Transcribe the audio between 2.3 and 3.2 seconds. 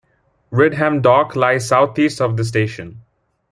the station.